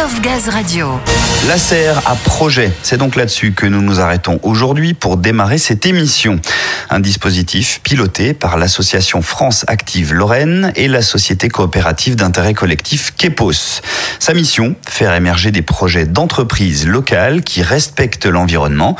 Radio. 0.00 0.86
La 1.48 1.58
serre 1.58 2.00
à 2.06 2.14
projet. 2.14 2.70
C'est 2.84 2.98
donc 2.98 3.16
là-dessus 3.16 3.50
que 3.50 3.66
nous 3.66 3.82
nous 3.82 3.98
arrêtons 3.98 4.38
aujourd'hui 4.44 4.94
pour 4.94 5.16
démarrer 5.16 5.58
cette 5.58 5.86
émission. 5.86 6.38
Un 6.90 7.00
dispositif 7.00 7.80
piloté 7.82 8.32
par 8.32 8.56
l'association 8.56 9.20
France 9.20 9.66
Active 9.68 10.14
Lorraine 10.14 10.72
et 10.74 10.88
la 10.88 11.02
société 11.02 11.50
coopérative 11.50 12.16
d'intérêt 12.16 12.54
collectif 12.54 13.12
Kepos. 13.14 13.82
Sa 14.18 14.32
mission, 14.32 14.74
faire 14.88 15.14
émerger 15.14 15.50
des 15.50 15.60
projets 15.60 16.06
d'entreprises 16.06 16.86
locales 16.86 17.42
qui 17.42 17.62
respectent 17.62 18.24
l'environnement. 18.24 18.96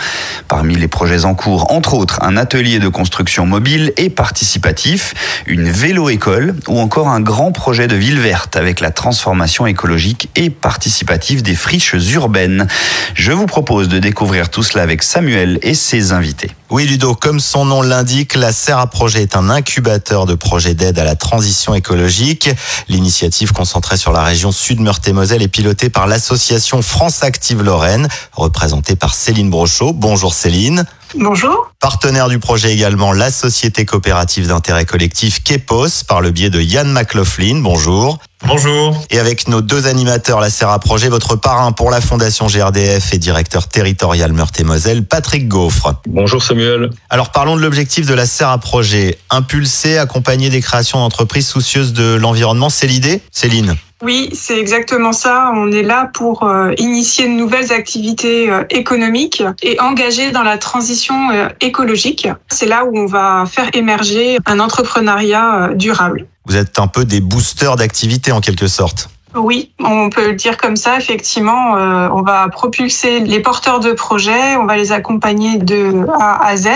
Parmi 0.49 0.77
les 0.77 0.87
projets 0.87 1.25
en 1.25 1.35
cours, 1.35 1.73
entre 1.73 1.95
autres, 1.95 2.19
un 2.23 2.37
atelier 2.37 2.79
de 2.79 2.89
construction 2.89 3.47
mobile 3.47 3.95
et 3.97 4.11
participatif, 4.11 5.15
une 5.47 5.71
vélo-école 5.71 6.57
ou 6.69 6.81
encore 6.81 7.09
un 7.09 7.21
grand 7.21 7.53
projet 7.53 7.89
de 7.89 7.97
ville 7.97 8.21
verte 8.21 8.57
avec 8.57 8.81
la 8.81 8.91
transformation 8.91 9.67
écologique 9.67 10.29
et 10.37 10.51
participative 10.51 11.43
des 11.43 11.55
friches 11.55 11.95
urbaines. 12.13 12.67
Je 13.15 13.33
vous 13.33 13.47
propose 13.47 13.89
de 13.89 13.99
découvrir 13.99 14.51
tout 14.51 14.63
cela 14.63 14.83
avec 14.83 15.03
Samuel 15.03 15.59
et 15.63 15.75
ses 15.75 16.13
invités. 16.13 16.51
Oui, 16.71 16.87
Ludo, 16.87 17.15
comme 17.15 17.41
son 17.41 17.65
nom 17.65 17.78
l'indique, 17.83 18.35
la 18.35 18.53
Serre 18.53 18.79
à 18.79 18.87
Projet 18.87 19.23
est 19.23 19.37
un 19.37 19.51
incubateur 19.51 20.27
de 20.27 20.35
projets 20.35 20.75
d'aide 20.75 20.99
à 20.99 21.05
la 21.05 21.17
transition 21.17 21.75
écologique. 21.75 22.51
L'initiative 22.89 23.53
concentrée 23.53 23.97
sur 23.97 24.13
la 24.13 24.23
région 24.23 24.53
Sud-Meurthe-et-Moselle 24.53 25.43
est 25.43 25.49
pilotée 25.49 25.91
par 25.91 26.07
l'association 26.07 26.83
France 26.83 27.23
Active 27.23 27.63
Lorraine, 27.63 28.09
représentée 28.33 28.97
par 28.97 29.15
Céline 29.15 29.51
Brochot. 29.51 29.93
Bonjour 29.93 30.35
Céline. 30.35 30.85
Bonjour. 31.15 31.71
Partenaire 31.81 32.29
du 32.29 32.39
projet 32.39 32.73
également 32.73 33.13
la 33.13 33.31
société 33.31 33.85
coopérative 33.85 34.47
d'intérêt 34.47 34.85
collectif 34.85 35.43
Kepos 35.43 36.05
par 36.07 36.21
le 36.21 36.31
biais 36.31 36.51
de 36.51 36.61
Yann 36.61 36.91
McLaughlin. 36.91 37.61
Bonjour. 37.63 38.19
Bonjour. 38.47 39.05
Et 39.11 39.19
avec 39.19 39.49
nos 39.49 39.61
deux 39.61 39.87
animateurs, 39.87 40.41
la 40.41 40.49
Serra 40.49 40.79
Projet, 40.79 41.09
votre 41.09 41.37
parrain 41.37 41.73
pour 41.73 41.91
la 41.91 42.01
Fondation 42.01 42.47
GRDF 42.47 43.13
et 43.13 43.19
directeur 43.19 43.67
territorial 43.69 44.33
Meurthe-et-Moselle, 44.33 45.05
Patrick 45.05 45.49
Gaufre. 45.49 45.95
Bonjour 46.07 46.43
Samuel. 46.43 46.91
Alors 47.11 47.31
parlons 47.31 47.57
de 47.57 47.61
l'objectif 47.61 48.07
de 48.07 48.15
la 48.15 48.27
Serra 48.27 48.59
Projet. 48.59 49.19
Impulser, 49.31 49.99
accompagner 49.99 50.51
des 50.51 50.61
créations 50.61 51.01
d'entreprises 51.01 51.49
soucieuses 51.49 51.93
de 51.93 52.15
l'environnement, 52.15 52.71
c'est 52.71 52.87
l'idée 52.87 53.21
Céline? 53.33 53.77
Oui, 54.03 54.31
c'est 54.33 54.59
exactement 54.59 55.13
ça. 55.13 55.51
On 55.55 55.73
est 55.73 55.83
là 55.83 56.09
pour 56.15 56.45
euh, 56.45 56.73
initier 56.79 57.27
de 57.27 57.33
nouvelles 57.33 57.73
activités 57.73 58.51
euh, 58.51 58.63
économiques 58.71 59.43
et 59.63 59.81
engager 59.81 60.31
dans 60.31 60.45
la 60.45 60.57
transition 60.57 61.31
euh, 61.31 61.49
écologique. 61.61 62.29
C'est 62.49 62.67
là 62.67 62.85
où 62.85 62.97
on 62.97 63.07
va 63.07 63.45
faire 63.51 63.69
émerger 63.73 64.39
un 64.47 64.61
entrepreneuriat 64.61 65.71
durable. 65.75 66.27
Vous 66.47 66.57
êtes 66.57 66.79
un 66.79 66.87
peu 66.87 67.05
des 67.05 67.21
boosters 67.21 67.75
d'activité 67.75 68.31
en 68.31 68.41
quelque 68.41 68.69
sorte. 68.69 69.11
Oui, 69.35 69.73
on 69.79 70.09
peut 70.09 70.29
le 70.29 70.35
dire 70.35 70.57
comme 70.57 70.77
ça. 70.77 70.97
Effectivement, 70.97 71.77
euh, 71.77 72.09
on 72.13 72.23
va 72.23 72.49
propulser 72.49 73.21
les 73.21 73.41
porteurs 73.41 73.79
de 73.79 73.93
projets, 73.93 74.57
on 74.57 74.65
va 74.65 74.77
les 74.77 74.91
accompagner 74.91 75.59
de 75.59 76.07
A 76.19 76.47
à 76.47 76.57
Z. 76.57 76.69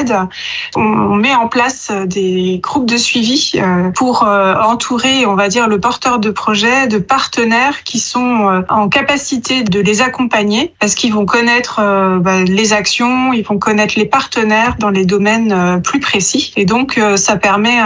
On, 0.76 1.16
met 1.22 1.34
en 1.34 1.48
place 1.48 1.90
des 2.06 2.60
groupes 2.62 2.86
de 2.86 2.96
suivi 2.96 3.52
euh, 3.54 3.90
pour 3.90 4.24
euh, 4.26 4.54
entourer, 4.54 5.24
on 5.24 5.34
va 5.34 5.48
dire, 5.48 5.66
le 5.66 5.80
porteur 5.80 6.18
de 6.18 6.30
projet 6.30 6.86
de 6.88 6.98
partenaires 6.98 7.84
qui 7.84 7.98
sont 7.98 8.64
en 8.68 8.88
capacité 8.88 9.62
de 9.62 9.80
les 9.80 10.02
accompagner 10.02 10.74
parce 10.78 10.94
qu'ils 10.94 11.14
vont 11.14 11.26
connaître 11.26 11.80
bah, 12.20 12.42
les 12.42 12.72
actions, 12.72 13.32
ils 13.32 13.44
vont 13.44 13.58
connaître 13.58 13.94
les 13.96 14.04
partenaires 14.04 14.76
dans 14.78 14.90
les 14.90 15.06
domaines 15.06 15.80
plus 15.82 16.00
précis. 16.00 16.52
Et 16.56 16.64
donc, 16.64 17.00
ça 17.16 17.36
permet, 17.36 17.78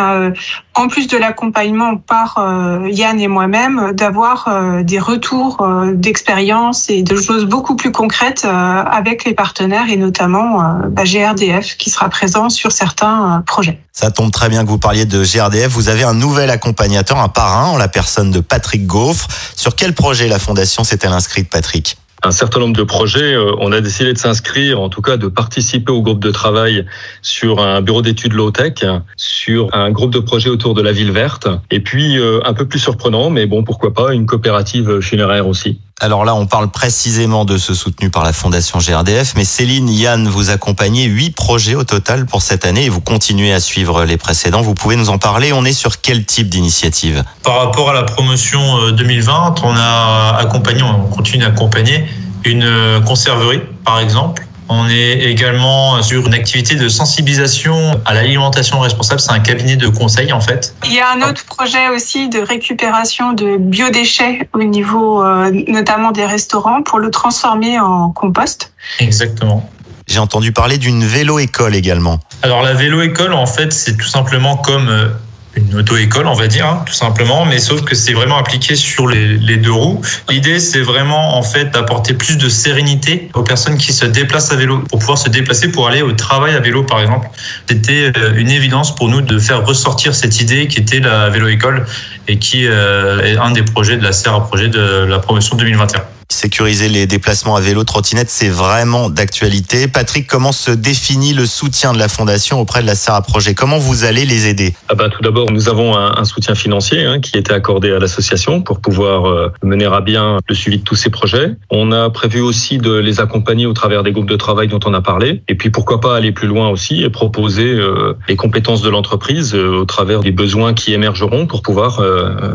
en 0.77 0.89
plus 0.89 1.09
de 1.09 1.17
l'accompagnement 1.17 1.97
par 1.97 2.39
Yann 2.87 3.21
et 3.21 3.29
moi-même, 3.29 3.93
d'avoir 3.93 4.47
euh, 4.49 4.83
des 4.83 4.99
retours 4.99 5.61
euh, 5.61 5.93
d'expérience 5.95 6.89
et 6.91 7.03
de 7.03 7.17
choses 7.17 7.45
beaucoup 7.45 7.77
plus 7.77 7.93
concrètes 7.93 8.45
euh, 8.45 8.49
avec 8.49 9.25
les 9.25 9.35
partenaires 9.35 9.89
et 9.91 9.97
notamment 9.97 10.63
bah, 10.89 11.05
GRDF 11.05 11.77
qui 11.77 11.91
sera 11.91 12.09
présent 12.09 12.49
sur 12.49 12.73
certains 12.73 13.43
projets. 13.47 13.81
Ça 13.93 14.11
tombe 14.11 14.31
très 14.31 14.49
bien 14.49 14.65
que 14.65 14.69
vous 14.69 14.79
parliez 14.79 15.05
de 15.05 15.23
GRDF. 15.23 15.69
Vous 15.69 15.89
avez 15.89 16.05
un 16.05 16.15
nouvel 16.15 16.51
accompagnateur, 16.51 17.19
un 17.19 17.29
parrain 17.29 17.71
en 17.71 17.79
la 17.79 17.89
personne 17.89 18.31
de 18.31 18.41
Patrick 18.41 18.87
Gaufre. 18.87 19.29
Sur 19.57 19.75
quel 19.75 19.95
projet 19.95 20.29
la 20.29 20.39
Fondation 20.39 20.85
s'est-elle 20.85 21.13
inscrite, 21.13 21.49
Patrick? 21.51 21.97
Un 22.23 22.31
certain 22.31 22.61
nombre 22.61 22.77
de 22.77 22.83
projets. 22.83 23.35
Euh, 23.35 23.53
on 23.59 23.73
a 23.73 23.81
décidé 23.81 24.13
de 24.13 24.19
s'inscrire, 24.19 24.81
en 24.81 24.89
tout 24.89 25.03
cas 25.03 25.17
de 25.17 25.29
participer 25.29 25.93
au 25.93 26.03
groupe 26.03 26.21
de 26.21 26.31
travail 26.31 26.87
sur 27.23 27.61
un 27.61 27.81
bureau 27.81 28.03
d'études 28.03 28.33
low-tech, 28.33 28.85
sur 29.17 29.75
un 29.75 29.91
groupe 29.91 30.13
de 30.13 30.21
projets 30.21 30.51
autour 30.51 30.75
de 30.75 30.83
la 30.83 30.93
ville 30.93 31.13
verte, 31.13 31.49
et 31.71 31.81
puis 31.81 32.19
euh, 32.19 32.41
un 32.45 32.55
peu 32.55 32.67
plus 32.67 32.79
surprenant, 32.79 33.31
mais 33.31 33.47
bon, 33.47 33.65
pourquoi 33.65 33.93
pas, 33.93 34.15
une 34.15 34.27
coopérative 34.27 35.01
funéraire 35.01 35.47
aussi. 35.47 35.81
Alors 35.99 36.27
là, 36.27 36.35
on 36.35 36.45
parle 36.45 36.69
précisément 36.69 37.47
de 37.47 37.57
ce 37.57 37.73
soutenu 37.73 38.11
par 38.11 38.23
la 38.23 38.35
Fondation 38.35 38.79
GRDF, 38.79 39.33
mais 39.35 39.47
Céline, 39.47 39.89
Yann, 39.89 40.29
vous 40.29 40.51
accompagnez 40.51 41.05
huit 41.05 41.31
projets 41.31 41.75
au 41.75 41.85
total 41.85 42.27
pour 42.27 42.43
cette 42.43 42.67
année 42.67 42.85
et 42.85 42.89
vous 42.91 43.01
continuez 43.01 43.51
à 43.51 43.61
suivre 43.61 44.05
les 44.05 44.19
précédents. 44.19 44.61
Vous 44.61 44.75
pouvez 44.75 44.97
nous 44.97 45.09
en 45.09 45.17
parler 45.17 45.55
On 45.55 45.65
est 45.65 45.73
sur 45.73 46.03
quel 46.03 46.27
type 46.27 46.51
d'initiative? 46.51 47.25
Par 47.43 47.57
rapport 47.57 47.89
à 47.89 47.95
la 47.95 48.03
promotion 48.03 48.91
2020, 48.91 49.33
euh, 49.33 49.61
on 49.65 49.75
a 49.75 50.37
accompagné, 50.39 50.83
on 50.83 51.07
continue 51.07 51.45
d'accompagner 51.45 52.05
une 52.45 52.65
euh, 52.65 53.01
conserverie, 53.01 53.63
par 53.83 53.99
exemple, 53.99 54.46
on 54.69 54.89
est 54.89 55.25
également 55.25 56.03
sur 56.03 56.27
une 56.27 56.35
activité 56.35 56.75
de 56.75 56.89
sensibilisation 56.89 58.01
à 58.05 58.15
l'alimentation 58.15 58.81
responsable. 58.81 59.21
C'est 59.21 59.33
un 59.33 59.41
cabinet 59.41 59.77
de 59.77 59.89
conseil 59.89 60.33
en 60.33 60.41
fait. 60.41 60.75
Il 60.85 60.93
y 60.93 61.01
a 61.01 61.13
un 61.13 61.29
autre 61.29 61.45
projet 61.45 61.89
aussi 61.89 62.29
de 62.29 62.41
récupération 62.41 63.33
de 63.33 63.57
biodéchets 63.57 64.49
au 64.53 64.63
niveau 64.63 65.23
euh, 65.23 65.51
notamment 65.69 66.11
des 66.11 66.27
restaurants 66.27 66.83
pour 66.83 66.99
le 66.99 67.11
transformer 67.11 67.79
en 67.79 68.11
compost. 68.11 68.73
Exactement. 68.99 69.69
J'ai 70.09 70.21
entendu 70.21 70.53
parler 70.53 70.79
d'une 70.79 71.05
vélo-école 71.05 71.75
également. 71.75 72.21
Alors 72.43 72.63
la 72.63 72.75
vélo-école, 72.75 73.33
en 73.33 73.47
fait, 73.47 73.73
c'est 73.73 73.97
tout 73.97 74.07
simplement 74.07 74.57
comme 74.57 74.89
euh, 74.89 75.09
une 75.57 75.75
auto-école, 75.75 76.27
on 76.27 76.35
va 76.35 76.47
dire, 76.47 76.67
hein, 76.67 76.83
tout 76.87 76.93
simplement, 76.93 77.45
mais 77.45 77.59
sauf 77.59 77.83
que 77.83 77.95
c'est 77.95 78.13
vraiment 78.13 78.37
appliqué 78.37 78.75
sur 78.75 79.09
les, 79.09 79.57
deux 79.57 79.73
roues. 79.73 80.03
L'idée, 80.29 80.59
c'est 80.59 80.81
vraiment 80.81 81.37
en 81.37 81.43
fait 81.43 81.71
d'apporter 81.71 82.15
plus 82.15 82.37
de 82.37 82.49
sérénité 82.49 83.31
aux 83.35 83.43
personnes 83.43 83.79
qui 83.79 83.93
se 83.93 84.05
déplacent 84.05 84.53
à 84.53 84.57
vélo, 84.57 84.81
pour 84.91 84.99
pouvoir 84.99 85.19
se 85.19 85.29
déplacer 85.29 85.69
pour 85.69 85.89
aller 85.89 86.03
au 86.03 86.13
travail 86.13 86.55
à 86.55 86.61
vélo, 86.61 86.83
par 86.83 87.01
exemple. 87.01 87.29
C'était 87.69 88.13
euh, 88.17 88.35
une 88.37 88.51
évidence 88.51 88.95
pour 88.95 89.09
nous 89.09 89.23
de 89.23 89.39
faire 89.39 89.65
ressortir 89.65 90.15
cette 90.15 90.41
idée 90.41 90.69
qui 90.69 90.79
était 90.79 91.01
la 91.01 91.31
vélo-école 91.31 91.87
et 92.29 92.39
qui 92.39 92.67
euh, 92.67 93.23
est 93.23 93.37
un 93.37 93.51
des 93.51 93.63
projets 93.63 93.97
de 93.97 94.03
la 94.03 94.13
serre 94.13 94.35
à 94.35 94.47
projet 94.47 94.69
de 94.69 95.05
la 95.05 95.19
promotion 95.19 95.57
2021. 95.57 96.16
Sécuriser 96.37 96.91
les 96.91 97.07
déplacements 97.07 97.57
à 97.57 97.63
vélo, 97.63 97.83
trottinette, 97.85 98.29
c'est 98.29 98.51
vraiment 98.51 99.09
d'actualité. 99.09 99.89
Patrick, 99.89 100.27
comment 100.27 100.53
se 100.53 100.71
définit 100.71 101.33
le 101.33 101.47
soutien 101.47 101.95
de 101.95 101.99
la 101.99 102.09
Fondation 102.09 102.61
auprès 102.61 102.83
de 102.83 102.87
la 102.87 102.95
SARA 102.95 103.23
Projet? 103.23 103.55
Comment 103.55 103.79
vous 103.79 104.05
allez 104.05 104.27
les 104.27 104.47
aider? 104.47 104.75
Ah 104.91 104.95
bah, 104.95 105.09
Tout 105.09 105.23
d'abord, 105.23 105.51
nous 105.51 105.71
avons 105.71 105.97
un, 105.97 106.25
soutien 106.27 106.55
financier 106.55 107.07
hein, 107.07 107.21
qui 107.21 107.39
été 107.39 107.55
accordé 107.55 107.91
à 107.91 107.99
l'association 107.99 108.61
pour 108.61 108.81
pouvoir 108.81 109.25
euh, 109.25 109.51
mener 109.63 109.87
à 109.87 110.03
bien 110.03 110.37
le 110.47 110.55
suivi 110.55 110.77
de 110.77 110.83
tous 110.83 110.95
ces 110.95 111.09
projets. 111.09 111.55
On 111.71 111.91
a 111.91 112.11
prévu 112.11 112.43
aussi 112.43 112.77
de 112.77 112.93
les 112.93 113.19
accompagner 113.19 113.65
au 113.65 113.73
travers 113.73 114.03
des 114.03 114.13
groupes 114.13 114.29
de 114.29 114.37
travail 114.37 114.69
dont 114.69 114.81
on 114.85 114.93
a 114.93 115.01
parlé. 115.01 115.41
Et 115.49 115.55
puis 115.55 115.71
pourquoi 115.71 116.03
pas 116.03 116.19
aller 116.19 116.33
plus 116.33 116.49
loin 116.49 116.69
aussi 116.69 117.03
et 117.03 117.09
proposer 117.09 117.65
euh, 117.65 118.13
les 118.29 118.37
compétences 118.37 118.83
de 118.83 118.91
l'entreprise 118.91 119.55
euh, 119.55 119.81
au 119.81 119.87
travers 119.87 120.21
des 120.21 120.33
besoins 120.33 120.75
qui 120.75 120.93
émergeront 120.93 121.47
pour 121.47 121.63
pouvoir 121.63 122.03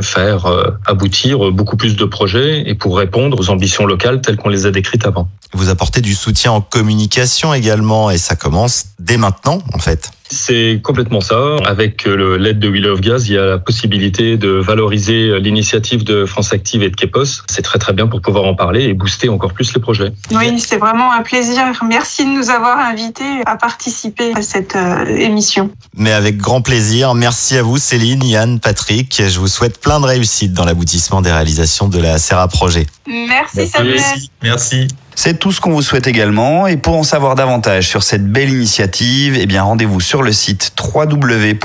faire 0.01 0.45
aboutir 0.85 1.51
beaucoup 1.51 1.77
plus 1.77 1.95
de 1.95 2.05
projets 2.05 2.69
et 2.69 2.75
pour 2.75 2.97
répondre 2.97 3.39
aux 3.39 3.49
ambitions 3.49 3.70
locales 3.79 4.21
telles 4.21 4.37
qu'on 4.37 4.49
les 4.49 4.65
a 4.65 4.71
décrites 4.71 5.05
avant. 5.05 5.29
Vous 5.53 5.69
apportez 5.69 6.01
du 6.01 6.13
soutien 6.13 6.51
en 6.51 6.61
communication 6.61 7.53
également 7.53 8.11
et 8.11 8.17
ça 8.17 8.35
commence 8.35 8.85
dès 8.99 9.17
maintenant 9.17 9.59
en 9.73 9.79
fait. 9.79 10.11
C'est 10.31 10.79
complètement 10.81 11.21
ça. 11.21 11.57
Avec 11.65 12.05
l'aide 12.05 12.59
de 12.59 12.69
Wheel 12.69 12.87
of 12.87 13.01
Gas, 13.01 13.25
il 13.27 13.33
y 13.33 13.37
a 13.37 13.45
la 13.45 13.57
possibilité 13.57 14.37
de 14.37 14.49
valoriser 14.49 15.39
l'initiative 15.39 16.03
de 16.03 16.25
France 16.25 16.53
Active 16.53 16.83
et 16.83 16.89
de 16.89 16.95
Kepos. 16.95 17.43
C'est 17.49 17.61
très 17.61 17.79
très 17.79 17.93
bien 17.93 18.07
pour 18.07 18.21
pouvoir 18.21 18.45
en 18.45 18.55
parler 18.55 18.83
et 18.83 18.93
booster 18.93 19.29
encore 19.29 19.53
plus 19.53 19.73
les 19.73 19.81
projets. 19.81 20.11
Oui, 20.31 20.59
c'est 20.59 20.77
vraiment 20.77 21.11
un 21.11 21.21
plaisir. 21.21 21.63
Merci 21.87 22.25
de 22.25 22.29
nous 22.29 22.49
avoir 22.49 22.79
invités 22.79 23.41
à 23.45 23.57
participer 23.57 24.33
à 24.35 24.41
cette 24.41 24.75
euh, 24.75 25.05
émission. 25.05 25.69
Mais 25.95 26.13
avec 26.13 26.37
grand 26.37 26.61
plaisir. 26.61 27.13
Merci 27.13 27.57
à 27.57 27.63
vous 27.63 27.77
Céline, 27.77 28.23
Yann, 28.23 28.59
Patrick. 28.59 29.21
Je 29.27 29.39
vous 29.39 29.47
souhaite 29.47 29.79
plein 29.81 29.99
de 29.99 30.05
réussite 30.05 30.53
dans 30.53 30.65
l'aboutissement 30.65 31.21
des 31.21 31.31
réalisations 31.31 31.87
de 31.87 31.99
la 31.99 32.17
Serra 32.17 32.47
Projet. 32.47 32.85
Merci, 33.07 33.67
Samuel. 33.67 34.01
Merci. 34.41 34.87
C'est 35.15 35.39
tout 35.39 35.51
ce 35.51 35.59
qu'on 35.61 35.71
vous 35.71 35.81
souhaite 35.81 36.07
également. 36.07 36.67
Et 36.67 36.77
pour 36.77 36.95
en 36.97 37.03
savoir 37.03 37.35
davantage 37.35 37.87
sur 37.87 38.03
cette 38.03 38.25
belle 38.25 38.49
initiative, 38.49 39.37
eh 39.39 39.59
rendez-vous 39.59 39.99
sur 39.99 40.23
le 40.23 40.31
site 40.31 40.71
www.lacer.org. 40.93 41.55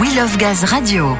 We 0.00 0.16
Love 0.16 0.36
Gaz 0.36 0.64
Radio. 0.64 1.16